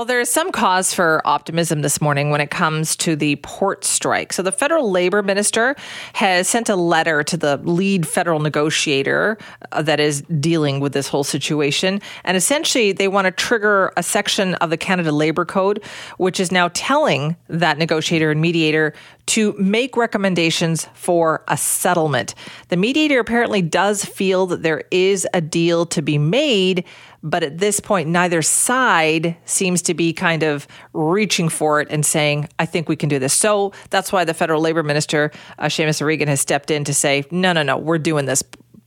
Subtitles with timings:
[0.00, 3.84] Well, there is some cause for optimism this morning when it comes to the port
[3.84, 4.32] strike.
[4.32, 5.76] So, the federal labor minister
[6.14, 9.36] has sent a letter to the lead federal negotiator
[9.72, 12.00] uh, that is dealing with this whole situation.
[12.24, 15.84] And essentially, they want to trigger a section of the Canada Labor Code,
[16.16, 18.94] which is now telling that negotiator and mediator
[19.26, 22.34] to make recommendations for a settlement.
[22.68, 26.84] The mediator apparently does feel that there is a deal to be made
[27.22, 32.04] but at this point, neither side seems to be kind of reaching for it and
[32.04, 33.34] saying, I think we can do this.
[33.34, 37.24] So that's why the federal labor minister, uh, Seamus O'Regan, has stepped in to say,
[37.30, 38.42] no, no, no, we're doing this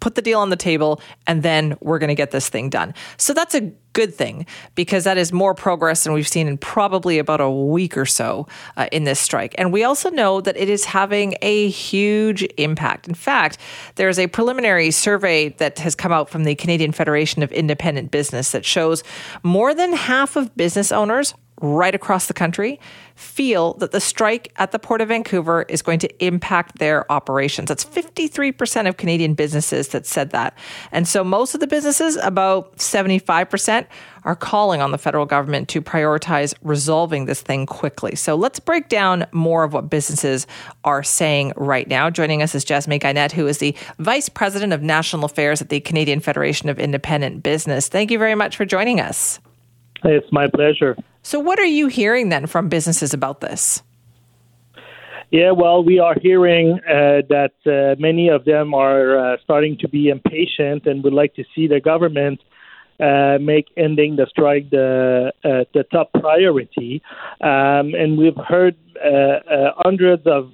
[0.00, 2.94] put the deal on the table, and then we're going to get this thing done.
[3.16, 7.18] So that's a good thing because that is more progress than we've seen in probably
[7.18, 9.54] about a week or so uh, in this strike.
[9.58, 13.08] And we also know that it is having a huge impact.
[13.08, 13.58] In fact,
[13.96, 18.12] there is a preliminary survey that has come out from the Canadian Federation of Independent
[18.12, 19.02] Business that shows
[19.42, 22.80] more than half of business owners right across the country
[23.14, 27.68] feel that the strike at the Port of Vancouver is going to impact their operations.
[27.68, 30.56] That's 53% of Canadian businesses that said that.
[30.92, 33.86] And so most of the businesses, about 75%,
[34.22, 38.14] are calling on the federal government to prioritize resolving this thing quickly.
[38.14, 40.46] So let's break down more of what businesses
[40.84, 42.10] are saying right now.
[42.10, 45.80] Joining us is Jasmin Guénette, who is the Vice President of National Affairs at the
[45.80, 47.88] Canadian Federation of Independent Business.
[47.88, 49.40] Thank you very much for joining us.
[50.04, 50.96] It's my pleasure.
[51.22, 53.82] So, what are you hearing then from businesses about this?
[55.30, 59.88] Yeah, well, we are hearing uh, that uh, many of them are uh, starting to
[59.88, 62.40] be impatient and would like to see the government
[62.98, 67.02] uh, make ending the strike the uh, the top priority.
[67.40, 70.50] Um, and we've heard uh, hundreds of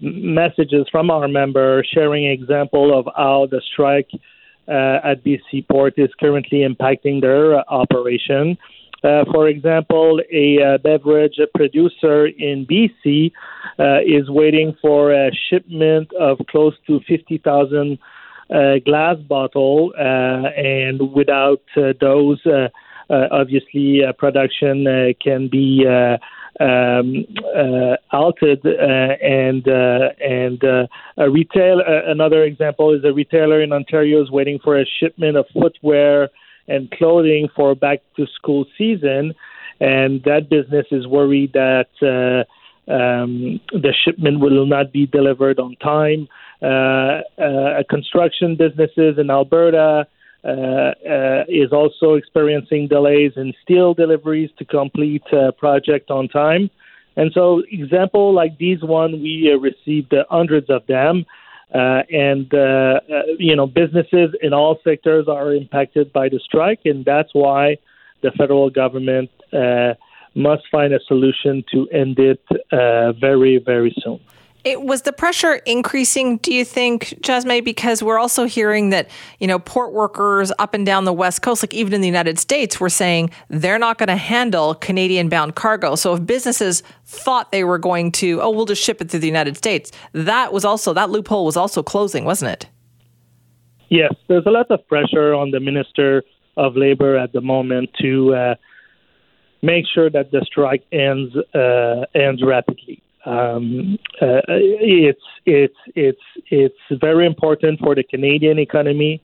[0.00, 4.10] messages from our members sharing example of how the strike
[4.66, 8.56] at BC Port is currently impacting their operation.
[9.04, 13.32] Uh, for example, a uh, beverage producer in BC
[13.78, 17.98] uh, is waiting for a shipment of close to 50,000
[18.50, 22.40] uh, glass bottle, uh, and without uh, those,
[23.10, 25.84] obviously, production can be
[26.60, 27.24] um,
[28.12, 28.60] altered.
[28.64, 28.70] uh,
[29.22, 31.82] and and a retail.
[32.06, 36.30] another example is a retailer in Ontario is waiting for a shipment of footwear
[36.68, 39.34] and clothing for back to school season,
[39.80, 42.44] and that business is worried that uh,
[42.90, 46.28] um, the shipment will not be delivered on time.
[46.62, 50.06] Uh, uh, construction businesses in Alberta
[50.44, 56.70] uh, uh, is also experiencing delays in steel deliveries to complete uh, project on time.
[57.16, 61.24] And so, example like these one, we received hundreds of them.
[61.74, 66.78] Uh, and uh, uh, you know businesses in all sectors are impacted by the strike,
[66.84, 67.76] and that's why
[68.22, 69.94] the federal government uh,
[70.36, 72.40] must find a solution to end it
[72.70, 74.20] uh, very very soon.
[74.64, 77.64] It was the pressure increasing, do you think, Jasmin?
[77.64, 81.62] Because we're also hearing that, you know, port workers up and down the West Coast,
[81.62, 85.54] like even in the United States, were saying they're not going to handle Canadian bound
[85.54, 85.96] cargo.
[85.96, 89.26] So if businesses thought they were going to, oh, we'll just ship it through the
[89.26, 92.66] United States, that was also, that loophole was also closing, wasn't it?
[93.90, 96.24] Yes, there's a lot of pressure on the Minister
[96.56, 98.54] of Labor at the moment to uh,
[99.62, 103.02] make sure that the strike ends uh, ends rapidly.
[103.26, 106.20] Um, uh, it's it's it's
[106.50, 109.22] it's very important for the Canadian economy.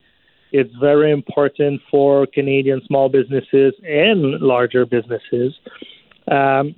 [0.53, 5.55] It's very important for Canadian small businesses and larger businesses.
[6.31, 6.75] Um,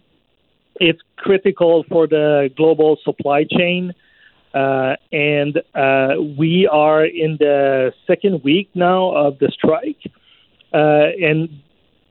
[0.76, 3.92] it's critical for the global supply chain.
[4.54, 10.02] Uh, and uh, we are in the second week now of the strike,
[10.74, 11.48] uh, and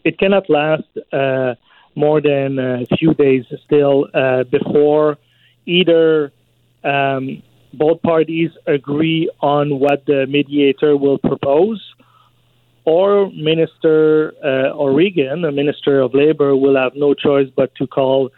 [0.04, 1.54] it cannot last uh,
[1.96, 5.18] more than a few days still uh, before
[5.66, 6.32] either
[6.84, 7.44] um,
[7.74, 11.82] both parties agree on what the mediator will propose,
[12.84, 18.32] or Minister uh, O'Regan, the Minister of Labor, will have no choice but to call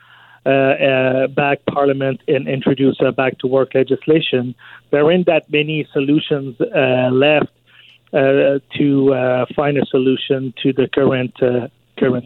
[0.45, 4.53] uh, uh, back Parliament and introduce a back to work legislation.
[4.91, 7.47] There aren't that many solutions uh, left
[8.11, 11.33] uh, to find a solution to the current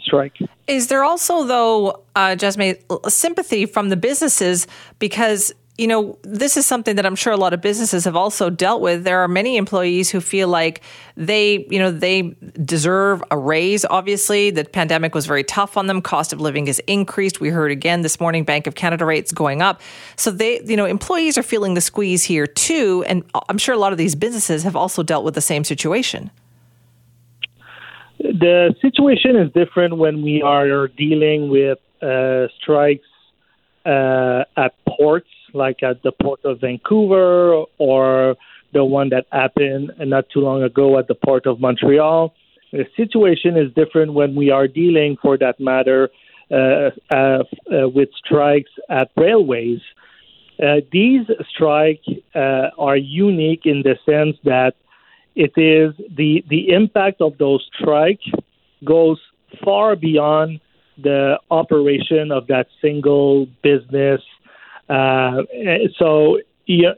[0.04, 0.38] strike.
[0.68, 2.78] Is there also, though, uh, Jasmin,
[3.08, 4.68] sympathy from the businesses
[5.00, 8.50] because you know, this is something that I'm sure a lot of businesses have also
[8.50, 9.04] dealt with.
[9.04, 10.82] There are many employees who feel like
[11.16, 12.36] they, you know, they
[12.66, 13.86] deserve a raise.
[13.86, 16.02] Obviously, the pandemic was very tough on them.
[16.02, 17.40] Cost of living has increased.
[17.40, 19.82] We heard again this morning Bank of Canada rates going up.
[20.16, 23.04] So they, you know, employees are feeling the squeeze here too.
[23.08, 26.32] And I'm sure a lot of these businesses have also dealt with the same situation.
[28.20, 33.08] The situation is different when we are dealing with uh, strikes
[33.86, 38.36] uh, at ports, like at the port of Vancouver or
[38.74, 42.34] the one that happened not too long ago at the port of Montreal.
[42.72, 46.10] The situation is different when we are dealing, for that matter,
[46.52, 47.44] uh, uh, uh
[47.90, 49.80] with strikes at railways.
[50.62, 54.76] Uh, these strikes are unique in the sense that
[55.38, 58.26] it is the the impact of those strikes
[58.84, 59.20] goes
[59.64, 60.60] far beyond
[60.98, 64.22] the operation of that single business.
[64.90, 65.44] Uh,
[66.00, 66.40] so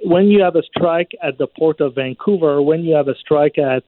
[0.04, 3.58] when you have a strike at the port of Vancouver, when you have a strike
[3.58, 3.84] at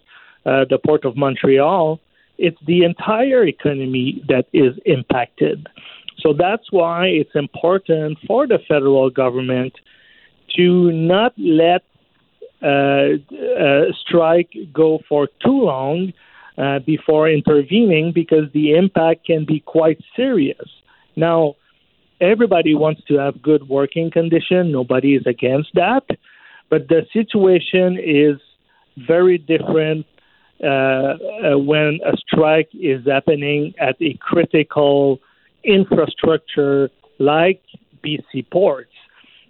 [0.45, 1.99] uh, the port of Montreal,
[2.37, 5.69] it's the entire economy that is impacted.
[6.19, 9.73] So that's why it's important for the federal government
[10.57, 11.83] to not let
[14.07, 16.13] strike go for too long
[16.57, 20.69] uh, before intervening because the impact can be quite serious.
[21.15, 21.55] Now,
[22.19, 24.71] everybody wants to have good working conditions.
[24.71, 26.05] Nobody is against that.
[26.69, 28.37] But the situation is
[29.07, 30.05] very different
[30.63, 35.19] uh, uh, when a strike is happening at a critical
[35.63, 37.61] infrastructure like
[38.05, 38.91] BC ports.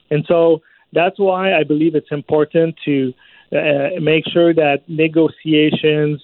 [0.10, 0.62] And so
[0.94, 3.14] that's why I believe it's important to
[3.54, 6.22] uh, make sure that negotiations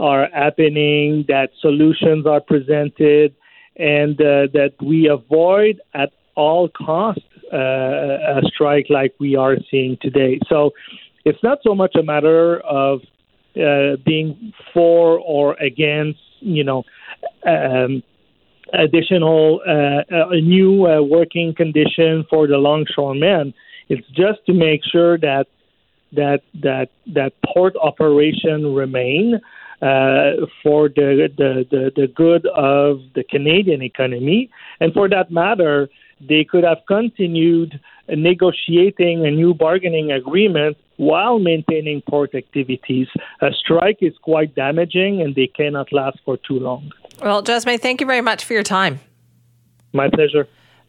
[0.00, 3.34] are happening, that solutions are presented,
[3.76, 7.22] and uh, that we avoid at all costs
[7.52, 10.38] uh, a strike like we are seeing today.
[10.48, 10.72] So
[11.24, 13.00] it's not so much a matter of
[13.56, 16.84] uh, being for or against, you know,
[17.46, 18.02] um,
[18.72, 23.54] additional uh, uh, new uh, working condition for the longshoremen.
[23.88, 25.46] It's just to make sure that
[26.12, 29.40] that that that port operation remain
[29.80, 34.50] uh, for the, the, the the good of the Canadian economy,
[34.80, 35.88] and for that matter,
[36.20, 43.06] they could have continued negotiating a new bargaining agreement while maintaining port activities.
[43.40, 46.90] A strike is quite damaging, and they cannot last for too long.
[47.22, 49.00] Well, Jasmin, thank you very much for your time.
[49.92, 50.48] My pleasure.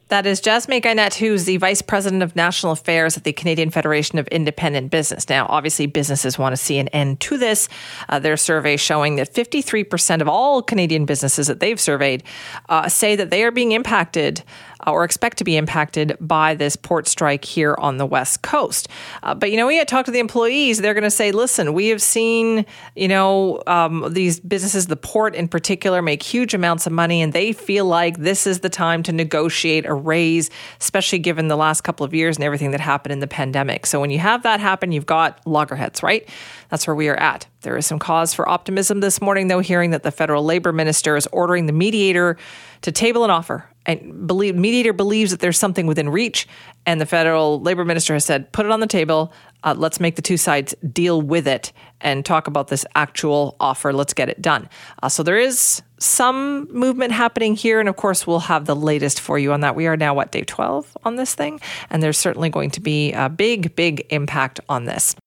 [0.10, 4.18] That is Jasmin Guénette, who's the Vice President of National Affairs at the Canadian Federation
[4.18, 5.30] of Independent Business.
[5.30, 7.70] Now, obviously, businesses want to see an end to this.
[8.10, 12.24] Uh, their survey showing that 53% of all Canadian businesses that they've surveyed
[12.70, 14.42] uh, say that they are being impacted
[14.88, 18.88] or expect to be impacted by this port strike here on the West Coast.
[19.24, 20.80] Uh, but, you know, we had talked to the employees.
[20.80, 22.66] They're going to say, listen, we have seen,
[22.96, 27.34] you know, um, these businesses, the port in particular, make huge amounts of money, and
[27.34, 30.50] they feel like this is the time to negotiate a raise,
[30.80, 33.86] especially given the last couple of years and everything that happened in the pandemic.
[33.86, 36.28] So when you have that happen, you've got loggerheads, right?
[36.70, 37.48] That's where we are at.
[37.62, 41.18] There is some cause for optimism this morning, though, hearing that the federal labor minister
[41.18, 42.38] is ordering the mediator
[42.82, 43.66] to table an offer.
[43.90, 46.48] And believe mediator believes that there's something within reach,
[46.86, 49.34] and the federal labor minister has said, "Put it on the table.
[49.64, 53.92] Uh, let's make the two sides deal with it and talk about this actual offer.
[53.92, 54.70] Let's get it done."
[55.02, 59.20] Uh, so there is some movement happening here, and of course, we'll have the latest
[59.20, 59.76] for you on that.
[59.76, 61.60] We are now what day twelve on this thing,
[61.90, 65.16] and there's certainly going to be a big, big impact on this.